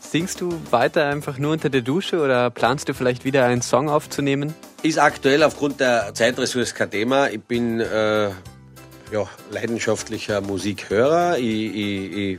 [0.00, 3.88] Singst du weiter einfach nur unter der Dusche oder planst du vielleicht wieder einen Song
[3.88, 4.54] aufzunehmen?
[4.82, 7.28] Ist aktuell aufgrund der Zeitressource kein Thema.
[7.30, 8.30] Ich bin äh,
[9.12, 11.38] ja, leidenschaftlicher Musikhörer.
[11.38, 12.38] Ich, ich, ich,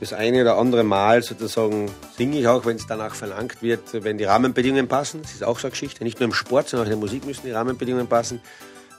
[0.00, 4.18] das eine oder andere Mal sozusagen singe ich auch, wenn es danach verlangt wird, wenn
[4.18, 5.22] die Rahmenbedingungen passen.
[5.22, 6.04] Das ist auch so eine Geschichte.
[6.04, 8.40] Nicht nur im Sport, sondern auch in der Musik müssen die Rahmenbedingungen passen.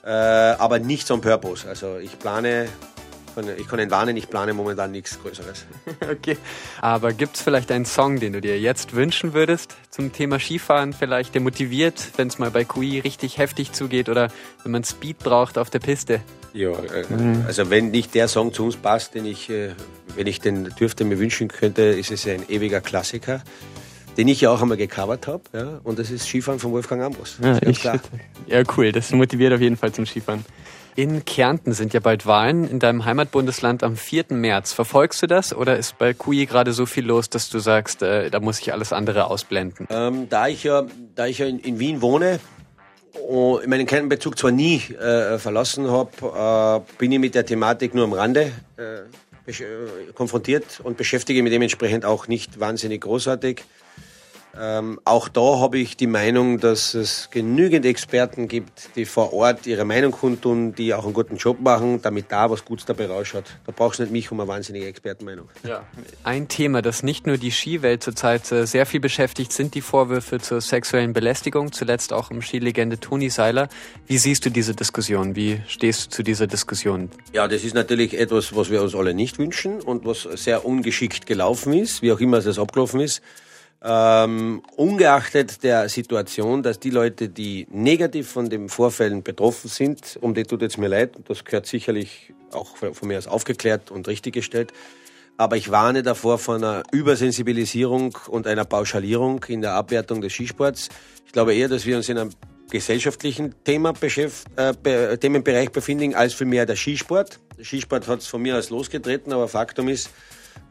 [0.03, 1.67] Äh, aber nicht on purpose.
[1.67, 2.67] Also ich plane
[3.57, 5.65] ich kann ihn warnen, ich plane momentan nichts Größeres.
[6.09, 6.37] Okay.
[6.81, 10.93] Aber gibt es vielleicht einen Song, den du dir jetzt wünschen würdest zum Thema Skifahren,
[10.93, 14.29] vielleicht der motiviert, wenn es mal bei QI richtig heftig zugeht oder
[14.63, 16.21] wenn man Speed braucht auf der Piste?
[16.57, 17.43] Ja, äh, mhm.
[17.45, 19.69] also wenn nicht der Song zu uns passt, den ich, äh,
[20.15, 23.43] wenn ich den dürfte mir wünschen könnte, ist es ein ewiger Klassiker,
[24.17, 25.43] den ich ja auch einmal gecovert habe.
[25.53, 27.37] Ja, und das ist Skifahren von Wolfgang Ambros.
[27.43, 27.59] Ja,
[28.47, 28.91] ja, cool.
[28.91, 30.43] Das motiviert auf jeden Fall zum Skifahren.
[30.95, 34.25] In Kärnten sind ja bald Wahlen in deinem Heimatbundesland am 4.
[34.29, 34.73] März.
[34.73, 38.31] Verfolgst du das oder ist bei QI gerade so viel los, dass du sagst, äh,
[38.31, 39.87] da muss ich alles andere ausblenden?
[39.91, 42.39] Ähm, da ich ja, da ich ja in, in Wien wohne,
[43.27, 47.93] und ich meinen Kernbezug zwar nie äh, verlassen habe, äh, bin ich mit der Thematik
[47.93, 53.63] nur am Rande äh, äh konfrontiert und beschäftige mich dementsprechend auch nicht wahnsinnig großartig.
[54.59, 59.67] Ähm, auch da habe ich die Meinung, dass es genügend Experten gibt, die vor Ort
[59.67, 63.45] ihre Meinung kundtun, die auch einen guten Job machen, damit da was Gutes dabei rausschaut.
[63.65, 65.49] Da brauchst du nicht mich um eine wahnsinnige Expertenmeinung.
[65.63, 65.83] Ja.
[66.23, 70.39] Ein Thema, das nicht nur die Skiwelt zurzeit äh, sehr viel beschäftigt, sind die Vorwürfe
[70.39, 73.69] zur sexuellen Belästigung, zuletzt auch um Skilegende Toni Seiler.
[74.07, 75.35] Wie siehst du diese Diskussion?
[75.35, 77.11] Wie stehst du zu dieser Diskussion?
[77.33, 81.27] Ja, das ist natürlich etwas, was wir uns alle nicht wünschen und was sehr ungeschickt
[81.27, 83.21] gelaufen ist, wie auch immer es abgelaufen ist.
[83.83, 90.33] Ähm, ungeachtet der Situation, dass die Leute, die negativ von den Vorfällen betroffen sind, um
[90.33, 94.73] die tut jetzt mir leid, das gehört sicherlich auch von mir aus aufgeklärt und richtiggestellt,
[95.37, 100.89] aber ich warne davor von einer Übersensibilisierung und einer Pauschalierung in der Abwertung des Skisports.
[101.27, 102.31] Ich glaube eher, dass wir uns in einem
[102.71, 107.39] gesellschaftlichen Thema äh, Themenbereich befinden, als vielmehr der Skisport.
[107.57, 110.09] Der Skisport hat es von mir aus losgetreten, aber Faktum ist,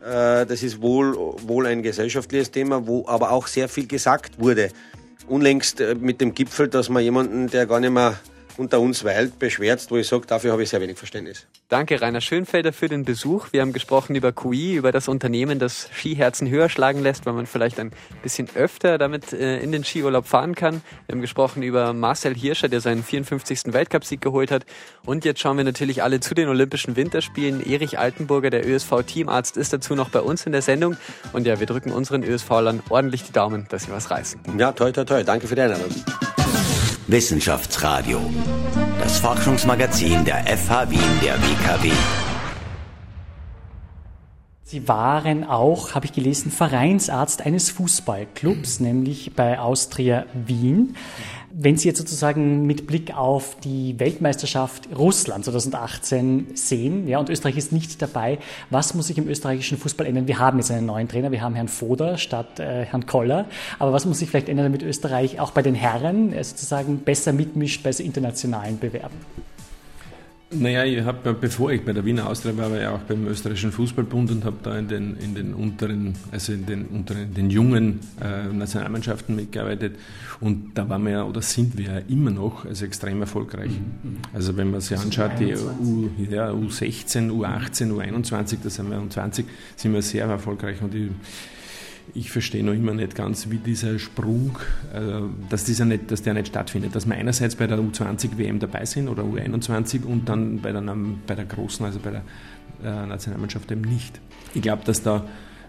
[0.01, 4.71] das ist wohl, wohl ein gesellschaftliches Thema, wo aber auch sehr viel gesagt wurde.
[5.29, 8.17] Unlängst äh, mit dem Gipfel, dass man jemanden, der gar nicht mehr
[8.59, 11.47] unter uns weilt, beschwert, wo ich sage, dafür habe ich sehr wenig Verständnis.
[11.69, 13.49] Danke, Rainer Schönfelder, für den Besuch.
[13.53, 17.47] Wir haben gesprochen über QI, über das Unternehmen, das Skiherzen höher schlagen lässt, weil man
[17.47, 17.93] vielleicht ein
[18.23, 20.83] bisschen öfter damit äh, in den Skiurlaub fahren kann.
[21.07, 23.73] Wir haben gesprochen über Marcel Hirscher, der seinen 54.
[23.73, 24.65] Weltcupsieg geholt hat.
[25.05, 27.65] Und jetzt schauen wir natürlich alle zu den Olympischen Winterspielen.
[27.65, 30.97] Erich Altenburger, der ÖSV-Teamarzt, ist dazu noch bei uns in der Sendung.
[31.33, 34.41] Und ja, wir drücken unseren ÖSV-Lern ordentlich die Daumen, dass sie was reißen.
[34.59, 35.25] Ja, toll, toll, toll.
[35.25, 35.91] Danke für die Einladung.
[37.09, 38.21] Wissenschaftsradio.
[39.01, 41.93] Das Forschungsmagazin der FH Wien der WKW.
[44.69, 50.97] Sie waren auch, habe ich gelesen, Vereinsarzt eines Fußballclubs, nämlich bei Austria Wien.
[51.53, 57.57] Wenn Sie jetzt sozusagen mit Blick auf die Weltmeisterschaft Russland 2018 sehen, ja, und Österreich
[57.57, 60.27] ist nicht dabei, was muss sich im österreichischen Fußball ändern?
[60.27, 63.45] Wir haben jetzt einen neuen Trainer, wir haben Herrn Foder statt äh, Herrn Koller,
[63.79, 67.33] aber was muss sich vielleicht ändern, damit Österreich auch bei den Herren äh, sozusagen besser
[67.33, 69.15] mitmischt bei so internationalen Bewerben?
[70.51, 73.73] Naja, ich habe, bevor ich bei der Wiener Austria war, war ich auch beim österreichischen
[73.73, 77.99] Fußballbund und habe da in den, in den unteren, also in den unteren, den jungen
[78.23, 79.97] äh, Nationalmannschaften mitgearbeitet.
[80.41, 83.73] Und da waren wir ja, oder sind wir ja immer noch also extrem erfolgreich.
[83.73, 84.19] Mhm.
[84.33, 89.13] Also wenn man sich anschaut, die U, ja, U16, U18, U21, das sind wir und
[89.13, 90.81] 20, sind wir sehr erfolgreich.
[90.81, 91.11] Und ich,
[92.15, 94.59] ich verstehe noch immer nicht ganz, wie dieser Sprung,
[94.95, 96.95] äh, dass, dieser nicht, dass der nicht stattfindet.
[96.95, 100.83] Dass wir einerseits bei der U20-WM dabei sind oder U21 und dann bei der,
[101.27, 102.23] bei der großen, also bei der
[102.83, 104.21] äh, Nationalmannschaft eben nicht.
[104.55, 105.27] Ich glaube, dass da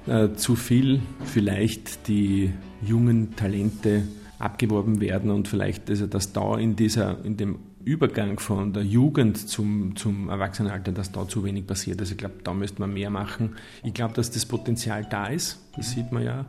[0.07, 4.03] äh, zu viel vielleicht die jungen Talente
[4.39, 9.37] abgeworben werden und vielleicht, also dass da in, dieser, in dem Übergang von der Jugend
[9.49, 11.99] zum, zum Erwachsenenalter, dass da zu wenig passiert.
[12.01, 13.55] Also ich glaube, da müsste man mehr machen.
[13.81, 16.45] Ich glaube, dass das Potenzial da ist, das sieht man ja.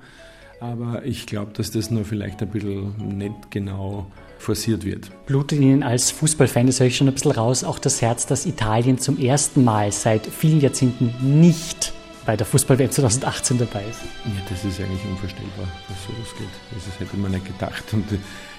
[0.61, 5.11] Aber ich glaube, dass das nur vielleicht ein bisschen nicht genau forciert wird.
[5.27, 8.45] Blutet Ihnen als Fußballfan, das höre ich schon ein bisschen raus, auch das Herz, dass
[8.45, 11.93] Italien zum ersten Mal seit vielen Jahrzehnten nicht
[12.29, 14.01] bei der Fußball-WM 2018 dabei ist.
[14.27, 16.47] Ja, das ist eigentlich unvorstellbar, dass sowas geht.
[16.75, 17.85] Das hätte man nicht gedacht.
[17.93, 18.05] Und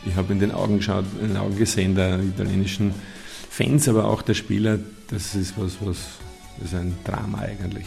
[0.08, 2.95] ich habe in den Augen geschaut, in den Augen gesehen der italienischen
[3.47, 4.79] Fans, aber auch der Spieler,
[5.12, 5.97] das ist was, was
[6.58, 7.86] das ist ein Drama eigentlich.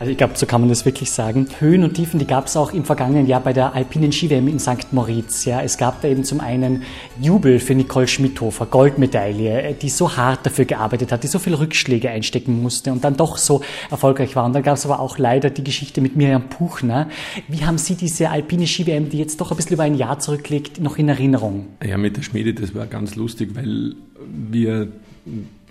[0.00, 1.48] Also ich glaube, so kann man das wirklich sagen.
[1.58, 4.60] Höhen und Tiefen, die gab es auch im vergangenen Jahr bei der alpinen Ski-WM in
[4.60, 4.92] St.
[4.92, 5.44] Moritz.
[5.44, 5.60] Ja.
[5.60, 6.84] Es gab da eben zum einen
[7.20, 12.10] Jubel für Nicole Schmidhofer, Goldmedaille, die so hart dafür gearbeitet hat, die so viele Rückschläge
[12.10, 14.44] einstecken musste und dann doch so erfolgreich war.
[14.44, 17.08] Und dann gab es aber auch leider die Geschichte mit Miriam Puchner.
[17.48, 20.80] Wie haben Sie diese alpine Ski-WM, die jetzt doch ein bisschen über ein Jahr zurückliegt,
[20.80, 21.66] noch in Erinnerung?
[21.84, 23.94] Ja, mit der Schmiede, das war ganz lustig, weil
[24.50, 24.88] wir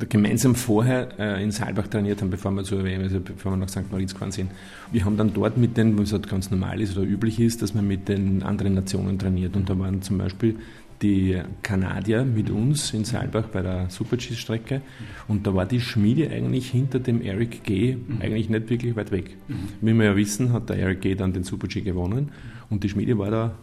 [0.10, 3.70] gemeinsam vorher äh, in Saalbach trainiert haben, bevor wir zur WM, also bevor wir nach
[3.70, 3.92] St.
[3.92, 4.52] Moritz gefahren sind.
[4.92, 7.74] Wir haben dann dort mit den, was halt ganz normal ist oder üblich ist, dass
[7.74, 9.56] man mit den anderen Nationen trainiert.
[9.56, 10.58] Und da waren zum Beispiel
[11.02, 14.82] die Kanadier mit uns in Saalbach bei der Super-G-Strecke
[15.28, 17.98] und da war die Schmiede eigentlich hinter dem Eric G.
[18.20, 19.38] eigentlich nicht wirklich weit weg.
[19.82, 21.16] Wie wir ja wissen, hat der Eric G.
[21.16, 22.32] dann den Super-G gewonnen
[22.70, 23.56] und die Schmiede war da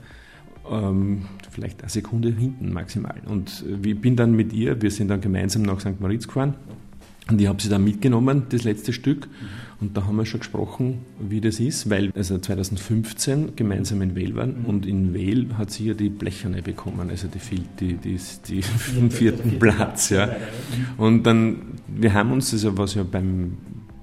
[0.71, 3.21] ähm, vielleicht eine Sekunde hinten maximal.
[3.27, 6.01] Und ich bin dann mit ihr, wir sind dann gemeinsam nach St.
[6.01, 6.55] Moritz gefahren
[7.31, 9.29] und ich habe sie dann mitgenommen, das letzte Stück.
[9.81, 14.35] Und da haben wir schon gesprochen, wie das ist, weil also 2015 gemeinsam in Weil
[14.37, 14.67] waren mhm.
[14.67, 17.39] und in Weil hat sie ja die Blecherne bekommen, also die,
[17.81, 18.61] die, die, die,
[18.95, 20.11] den vierten Platz.
[20.11, 20.29] Ja.
[20.97, 21.57] Und dann,
[21.89, 23.57] wir haben uns, also was ja beim,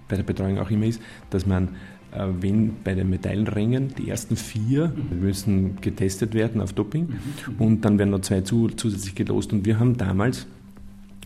[0.10, 1.70] bei der Betreuung auch immer ist, dass man äh,
[2.14, 7.10] wenn bei den Medaillenringen die ersten vier müssen getestet werden auf Doping
[7.58, 9.54] und dann werden noch zwei zusätzlich gelost.
[9.54, 10.48] Und wir haben damals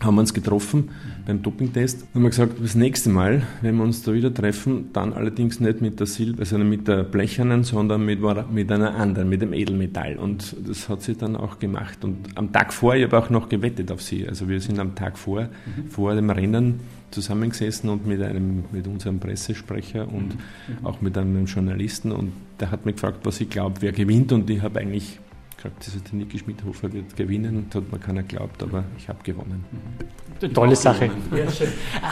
[0.02, 0.90] haben wir uns getroffen
[1.26, 4.90] beim Dopingtest und haben wir gesagt, das nächste Mal, wenn wir uns da wieder treffen,
[4.92, 8.20] dann allerdings nicht mit der Silber, also mit der blechernen, sondern mit,
[8.52, 10.16] mit einer anderen, mit dem Edelmetall.
[10.16, 12.04] Und das hat sie dann auch gemacht.
[12.04, 14.28] Und am Tag vor, ich habe auch noch gewettet auf sie.
[14.28, 15.88] Also wir sind am Tag vor, mhm.
[15.88, 20.86] vor dem Rennen zusammengesessen und mit einem, mit unserem Pressesprecher und mhm.
[20.86, 24.48] auch mit einem Journalisten und der hat mich gefragt, was ich glaube, wer gewinnt und
[24.50, 25.18] ich habe eigentlich
[25.56, 29.64] gesagt, der Niki Schmidhofer wird gewinnen, das hat mir keiner geglaubt, aber ich habe gewonnen.
[29.70, 30.52] Mhm.
[30.52, 31.10] Tolle Sache.
[31.34, 31.46] Ja,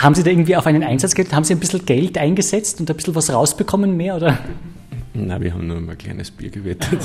[0.02, 1.34] haben Sie da irgendwie auf einen Einsatz gedacht?
[1.34, 4.16] Haben Sie ein bisschen Geld eingesetzt und ein bisschen was rausbekommen mehr?
[4.16, 4.38] Oder?
[5.16, 6.98] Nein, wir haben nur ein kleines Bier gewettet.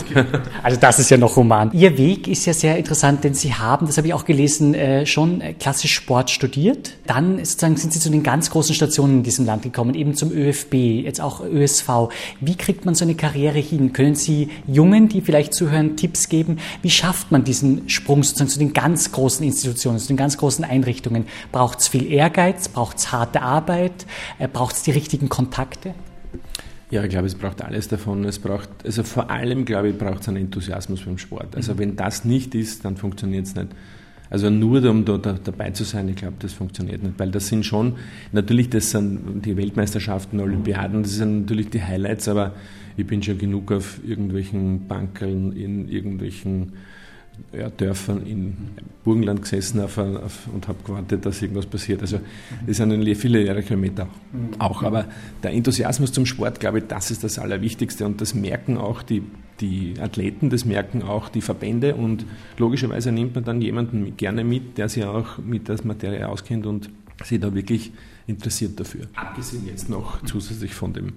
[0.63, 1.71] Also das ist ja noch human.
[1.73, 5.05] Ihr Weg ist ja sehr interessant, denn Sie haben, das habe ich auch gelesen, äh,
[5.05, 6.95] schon klassisch Sport studiert.
[7.05, 10.31] Dann sozusagen sind Sie zu den ganz großen Stationen in diesem Land gekommen, eben zum
[10.31, 12.09] ÖFB, jetzt auch ÖSV.
[12.41, 13.93] Wie kriegt man so eine Karriere hin?
[13.93, 16.57] Können Sie Jungen, die vielleicht zuhören, Tipps geben?
[16.81, 20.65] Wie schafft man diesen Sprung sozusagen zu den ganz großen Institutionen, zu den ganz großen
[20.65, 21.25] Einrichtungen?
[21.51, 22.69] Braucht es viel Ehrgeiz?
[22.69, 24.07] Braucht es harte Arbeit?
[24.39, 25.93] Äh, Braucht es die richtigen Kontakte?
[26.91, 28.25] Ja, ich glaube, es braucht alles davon.
[28.25, 31.55] Es braucht, also vor allem, glaube ich, braucht es einen Enthusiasmus beim Sport.
[31.55, 31.79] Also mhm.
[31.79, 33.67] wenn das nicht ist, dann funktioniert es nicht.
[34.31, 37.47] Also nur um da, da, dabei zu sein, ich glaube, das funktioniert nicht, weil das
[37.47, 37.95] sind schon,
[38.31, 42.53] natürlich, das sind die Weltmeisterschaften, Olympiaden, das sind natürlich die Highlights, aber
[42.95, 46.73] ich bin schon genug auf irgendwelchen Bankeln, in irgendwelchen
[47.51, 48.55] ja, Dörfern in
[49.03, 52.01] Burgenland gesessen auf, auf, und habe gewartet, dass irgendwas passiert.
[52.01, 52.19] Also
[52.65, 54.07] das sind viele leere Kilometer
[54.59, 54.83] auch.
[54.83, 55.05] Aber
[55.43, 58.05] der Enthusiasmus zum Sport, glaube ich, das ist das Allerwichtigste.
[58.05, 59.23] Und das merken auch die,
[59.61, 61.95] die Athleten, das merken auch die Verbände.
[61.95, 62.25] Und
[62.57, 66.89] logischerweise nimmt man dann jemanden gerne mit, der sich auch mit der Materie auskennt und
[67.23, 67.91] sich da wirklich
[68.27, 69.07] interessiert dafür.
[69.15, 71.13] Abgesehen jetzt noch zusätzlich von dem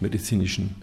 [0.00, 0.74] medizinischen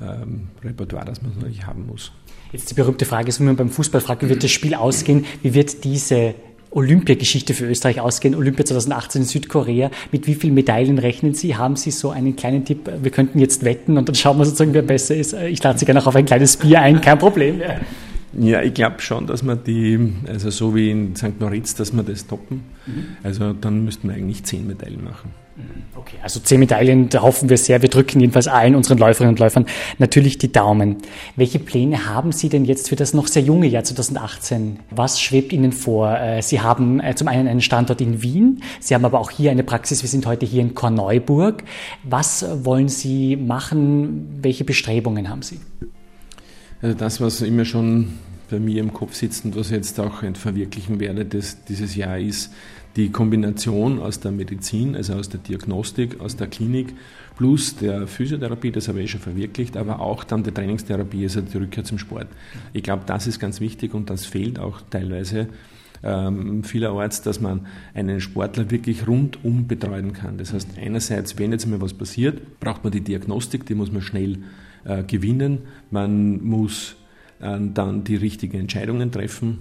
[0.00, 2.12] ähm, Repertoire, das man natürlich haben muss.
[2.52, 5.24] Jetzt die berühmte Frage ist, wenn man beim Fußball fragt, wie wird das Spiel ausgehen?
[5.42, 6.34] Wie wird diese
[6.70, 8.34] Olympiageschichte für Österreich ausgehen?
[8.34, 9.90] Olympia 2018 in Südkorea.
[10.12, 11.56] Mit wie vielen Medaillen rechnen Sie?
[11.56, 12.90] Haben Sie so einen kleinen Tipp?
[13.02, 15.34] Wir könnten jetzt wetten und dann schauen wir sozusagen, wer besser ist.
[15.34, 17.60] Ich lade Sie gerne auch auf ein kleines Bier ein, kein Problem.
[17.60, 17.76] Ja.
[18.32, 21.40] Ja, ich glaube schon, dass wir die, also so wie in St.
[21.40, 22.64] Moritz, dass wir das toppen.
[22.86, 23.06] Mhm.
[23.22, 25.30] Also dann müssten wir eigentlich zehn Medaillen machen.
[25.56, 25.82] Mhm.
[25.96, 27.80] Okay, also zehn Medaillen, da hoffen wir sehr.
[27.80, 29.66] Wir drücken jedenfalls allen unseren Läuferinnen und Läufern
[29.98, 30.98] natürlich die Daumen.
[31.36, 34.78] Welche Pläne haben Sie denn jetzt für das noch sehr junge Jahr 2018?
[34.90, 36.16] Was schwebt Ihnen vor?
[36.16, 39.50] Äh, Sie haben äh, zum einen einen Standort in Wien, Sie haben aber auch hier
[39.50, 40.02] eine Praxis.
[40.02, 41.64] Wir sind heute hier in Korneuburg.
[42.04, 44.38] Was wollen Sie machen?
[44.42, 45.58] Welche Bestrebungen haben Sie?
[46.80, 48.08] Also das, was immer schon
[48.50, 52.18] bei mir im Kopf sitzt und was ich jetzt auch verwirklichen werde, das, dieses Jahr
[52.18, 52.52] ist
[52.96, 56.94] die Kombination aus der Medizin, also aus der Diagnostik, aus der Klinik
[57.36, 61.58] plus der Physiotherapie, das habe ich schon verwirklicht, aber auch dann der Trainingstherapie, also die
[61.58, 62.26] Rückkehr zum Sport.
[62.72, 65.48] Ich glaube, das ist ganz wichtig und das fehlt auch teilweise
[66.02, 70.38] ähm, vielerorts, dass man einen Sportler wirklich rundum betreuen kann.
[70.38, 74.02] Das heißt, einerseits, wenn jetzt mal was passiert, braucht man die Diagnostik, die muss man
[74.02, 74.38] schnell
[74.84, 75.60] äh, gewinnen.
[75.90, 76.96] Man muss
[77.40, 79.58] äh, dann die richtigen Entscheidungen treffen,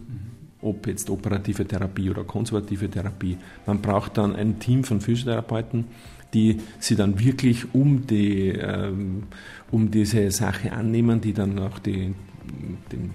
[0.61, 3.37] ob jetzt operative Therapie oder konservative Therapie.
[3.65, 5.85] Man braucht dann ein Team von Physiotherapeuten,
[6.33, 9.23] die sie dann wirklich um, die, ähm,
[9.71, 12.13] um diese Sache annehmen, die dann auch die,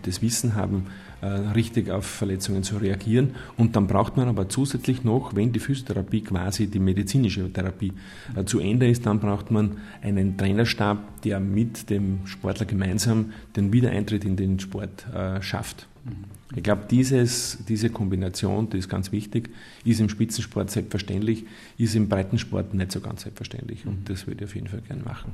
[0.02, 0.86] das Wissen haben,
[1.26, 3.34] richtig auf Verletzungen zu reagieren.
[3.56, 7.92] Und dann braucht man aber zusätzlich noch, wenn die Physiotherapie quasi die medizinische Therapie
[8.34, 13.72] äh, zu Ende ist, dann braucht man einen Trainerstab, der mit dem Sportler gemeinsam den
[13.72, 15.86] Wiedereintritt in den Sport äh, schafft.
[16.04, 16.42] Mhm.
[16.54, 19.48] Ich glaube, diese Kombination, die ist ganz wichtig,
[19.84, 21.44] ist im Spitzensport selbstverständlich,
[21.78, 23.86] ist im Breitensport nicht so ganz selbstverständlich.
[23.86, 25.32] Und das würde ich auf jeden Fall gerne machen.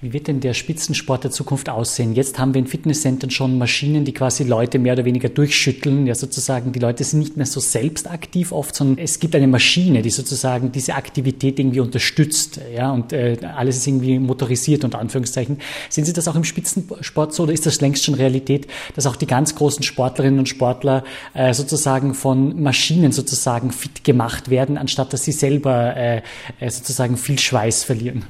[0.00, 2.14] Wie wird denn der Spitzensport der Zukunft aussehen?
[2.14, 6.06] Jetzt haben wir in Fitnesscentern schon Maschinen, die quasi Leute mehr oder weniger durchschütteln.
[6.06, 9.46] Ja, sozusagen, die Leute sind nicht mehr so selbst aktiv oft, sondern es gibt eine
[9.46, 12.60] Maschine, die sozusagen diese Aktivität irgendwie unterstützt.
[12.74, 15.58] Ja, und äh, alles ist irgendwie motorisiert, unter Anführungszeichen.
[15.88, 19.16] Sehen Sie das auch im Spitzensport so oder ist das längst schon Realität, dass auch
[19.16, 25.12] die ganz großen Sportlerinnen und Sportler äh, sozusagen von Maschinen sozusagen fit gemacht werden, anstatt
[25.12, 26.22] dass sie selber äh,
[26.60, 28.24] äh sozusagen viel Schweiß verlieren?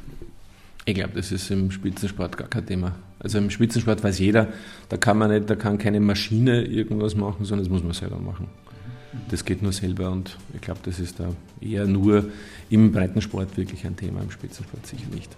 [0.88, 2.94] Ich glaube, das ist im Spitzensport gar kein Thema.
[3.18, 4.46] Also im Spitzensport weiß jeder,
[4.88, 8.20] da kann man nicht, da kann keine Maschine irgendwas machen, sondern das muss man selber
[8.20, 8.46] machen.
[9.28, 12.26] Das geht nur selber und ich glaube, das ist da eher nur
[12.70, 15.30] im Breitensport wirklich ein Thema, im Spitzensport sicher nicht.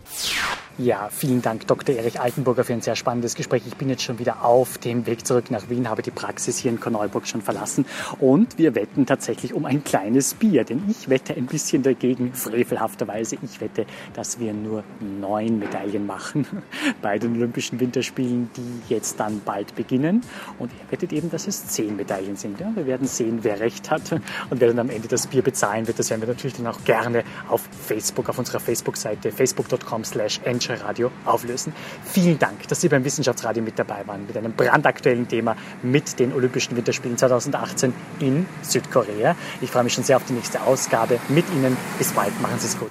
[0.81, 1.97] Ja, vielen Dank, Dr.
[1.97, 3.65] Erich Altenburger, für ein sehr spannendes Gespräch.
[3.67, 6.71] Ich bin jetzt schon wieder auf dem Weg zurück nach Wien, habe die Praxis hier
[6.71, 7.85] in Korneuburg schon verlassen
[8.21, 13.39] und wir wetten tatsächlich um ein kleines Bier, denn ich wette ein bisschen dagegen, frevelhafterweise.
[13.43, 16.47] Ich wette, dass wir nur neun Medaillen machen
[17.03, 20.23] bei den Olympischen Winterspielen, die jetzt dann bald beginnen.
[20.61, 22.61] Und er wettet eben, dass es zehn Medaillen sind.
[22.61, 24.13] Ja, wir werden sehen, wer recht hat
[24.51, 25.99] und wer dann am Ende das Bier bezahlen wird.
[25.99, 26.85] Das werden wir natürlich dann auch
[27.19, 30.41] gerne auf Facebook, auf unserer Facebook-Seite facebook.com slash
[30.85, 31.73] Radio auflösen.
[32.05, 36.33] Vielen Dank, dass Sie beim Wissenschaftsradio mit dabei waren, mit einem brandaktuellen Thema mit den
[36.33, 39.37] Olympischen Winterspielen 2018 in Südkorea.
[39.61, 41.77] Ich freue mich schon sehr auf die nächste Ausgabe mit Ihnen.
[41.99, 42.91] Bis bald, machen Sie es gut.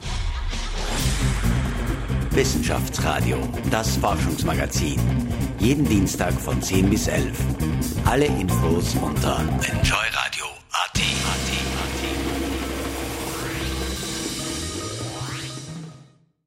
[2.31, 3.37] Wissenschaftsradio,
[3.71, 4.99] das Forschungsmagazin.
[5.57, 7.35] Jeden Dienstag von 10 bis 11.
[8.05, 10.26] Alle Infos unter Enjoy Radio.